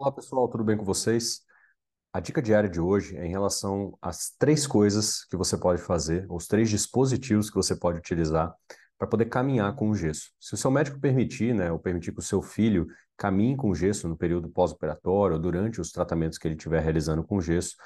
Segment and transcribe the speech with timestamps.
[0.00, 1.42] Olá pessoal, tudo bem com vocês?
[2.10, 6.24] A dica diária de hoje é em relação às três coisas que você pode fazer,
[6.30, 8.50] os três dispositivos que você pode utilizar
[8.96, 10.30] para poder caminhar com o gesso.
[10.40, 14.08] Se o seu médico permitir, né, ou permitir que o seu filho caminhe com gesso
[14.08, 17.76] no período pós-operatório ou durante os tratamentos que ele estiver realizando com gesso,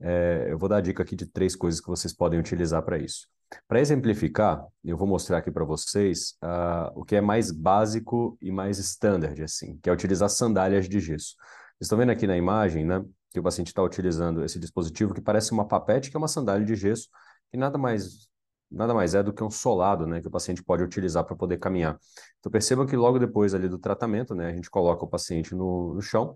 [0.00, 2.96] é, eu vou dar a dica aqui de três coisas que vocês podem utilizar para
[2.96, 3.28] isso.
[3.66, 8.50] Para exemplificar, eu vou mostrar aqui para vocês uh, o que é mais básico e
[8.50, 11.34] mais standard, assim, que é utilizar sandálias de gesso.
[11.36, 15.20] Vocês estão vendo aqui na imagem, né, que o paciente está utilizando esse dispositivo que
[15.20, 17.08] parece uma papete, que é uma sandália de gesso,
[17.50, 18.28] que nada mais,
[18.70, 21.58] nada mais é do que um solado, né, que o paciente pode utilizar para poder
[21.58, 21.98] caminhar.
[22.38, 25.94] Então percebam que logo depois ali do tratamento, né, a gente coloca o paciente no,
[25.94, 26.34] no chão,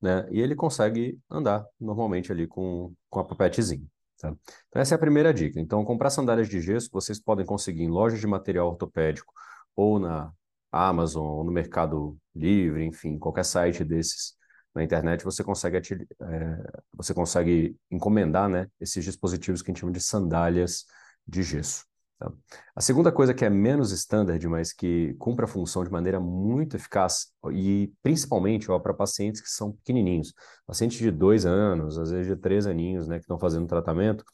[0.00, 3.86] né, e ele consegue andar normalmente ali com, com a papetezinha.
[4.22, 4.34] Tá?
[4.68, 5.60] Então, essa é a primeira dica.
[5.60, 9.32] Então, comprar sandálias de gesso vocês podem conseguir em lojas de material ortopédico
[9.74, 10.32] ou na
[10.70, 14.34] Amazon, ou no Mercado Livre, enfim, qualquer site desses
[14.74, 19.92] na internet, você consegue, é, você consegue encomendar né, esses dispositivos que a gente chama
[19.92, 20.86] de sandálias
[21.26, 21.84] de gesso.
[22.22, 22.32] Tá?
[22.76, 26.76] A segunda coisa que é menos standard, mas que cumpre a função de maneira muito
[26.76, 30.32] eficaz, e principalmente para pacientes que são pequenininhos,
[30.64, 34.24] pacientes de dois anos, às vezes de três aninhos, né, que estão fazendo tratamento,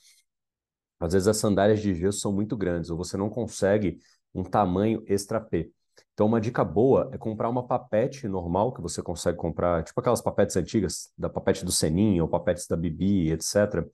[1.00, 3.98] às vezes as sandálias de gesso são muito grandes, ou você não consegue
[4.34, 5.72] um tamanho extra P.
[6.12, 10.20] Então, uma dica boa é comprar uma papete normal que você consegue comprar, tipo aquelas
[10.20, 13.88] papetes antigas, da papete do Senin ou papetes da Bibi, etc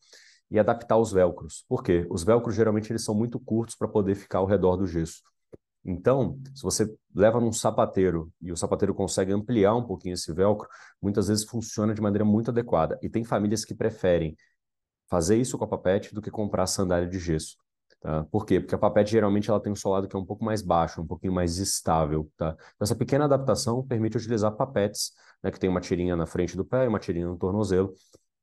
[0.55, 1.65] e adaptar os velcros.
[1.69, 2.07] Por quê?
[2.09, 5.21] Os velcros geralmente eles são muito curtos para poder ficar ao redor do gesso.
[5.85, 10.69] Então, se você leva num sapateiro e o sapateiro consegue ampliar um pouquinho esse velcro,
[11.03, 12.97] muitas vezes funciona de maneira muito adequada.
[13.03, 14.37] E tem famílias que preferem
[15.11, 17.57] fazer isso com a papete do que comprar sandália de gesso.
[18.01, 18.23] Tá?
[18.31, 18.61] Por quê?
[18.61, 21.07] Porque a papete geralmente ela tem um solado que é um pouco mais baixo, um
[21.07, 22.31] pouquinho mais estável.
[22.37, 22.51] Tá?
[22.51, 25.11] Então, essa pequena adaptação permite utilizar papetes,
[25.43, 27.93] né, que tem uma tirinha na frente do pé e uma tirinha no tornozelo,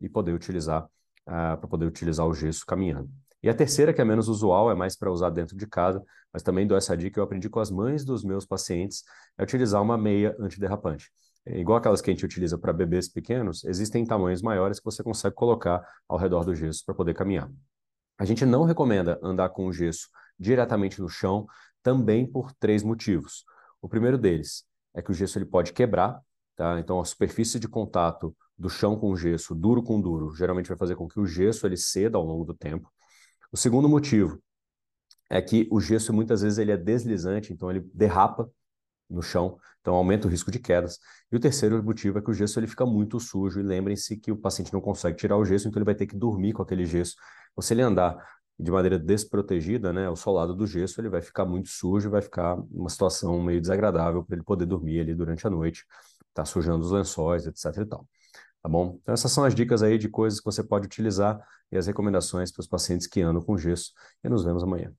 [0.01, 0.85] e poder utilizar
[1.27, 3.09] uh, para poder utilizar o gesso caminhando.
[3.43, 6.43] E a terceira, que é menos usual, é mais para usar dentro de casa, mas
[6.43, 9.03] também dou essa dica, eu aprendi com as mães dos meus pacientes,
[9.37, 11.11] é utilizar uma meia antiderrapante.
[11.45, 15.03] É igual aquelas que a gente utiliza para bebês pequenos, existem tamanhos maiores que você
[15.03, 17.49] consegue colocar ao redor do gesso para poder caminhar.
[18.19, 20.07] A gente não recomenda andar com o gesso
[20.37, 21.47] diretamente no chão,
[21.81, 23.43] também por três motivos.
[23.81, 24.63] O primeiro deles
[24.93, 26.21] é que o gesso ele pode quebrar,
[26.61, 26.79] tá?
[26.79, 30.95] Então a superfície de contato do chão com gesso, duro com duro, geralmente vai fazer
[30.95, 32.87] com que o gesso ele ceda ao longo do tempo.
[33.51, 34.39] O segundo motivo
[35.27, 38.47] é que o gesso muitas vezes ele é deslizante, então ele derrapa
[39.09, 40.99] no chão, então aumenta o risco de quedas.
[41.31, 44.31] E o terceiro motivo é que o gesso ele fica muito sujo e lembrem-se que
[44.31, 46.85] o paciente não consegue tirar o gesso, então ele vai ter que dormir com aquele
[46.85, 47.15] gesso.
[47.51, 48.23] Então, se ele andar
[48.59, 52.55] de maneira desprotegida, né, o solado do gesso ele vai ficar muito sujo, vai ficar
[52.69, 55.83] uma situação meio desagradável para ele poder dormir ali durante a noite,
[56.33, 58.07] tá sujando os lençóis, etc e tal.
[58.61, 58.99] Tá bom?
[59.01, 61.39] Então, essas são as dicas aí de coisas que você pode utilizar
[61.71, 63.91] e as recomendações para os pacientes que andam com gesso.
[64.23, 64.93] E nos vemos amanhã.